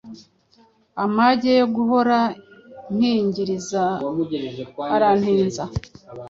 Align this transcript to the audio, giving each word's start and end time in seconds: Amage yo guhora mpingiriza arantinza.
Amage 1.03 1.49
yo 1.59 1.67
guhora 1.75 2.17
mpingiriza 2.95 3.83
arantinza. 4.95 5.63